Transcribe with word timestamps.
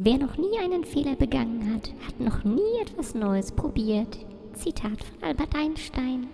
Wer 0.00 0.16
noch 0.16 0.36
nie 0.36 0.56
einen 0.60 0.84
Fehler 0.84 1.16
begangen 1.16 1.74
hat, 1.74 1.90
hat 2.06 2.20
noch 2.20 2.44
nie 2.44 2.80
etwas 2.82 3.16
Neues 3.16 3.50
probiert. 3.50 4.16
Zitat 4.52 5.02
von 5.02 5.28
Albert 5.28 5.56
Einstein. 5.56 6.28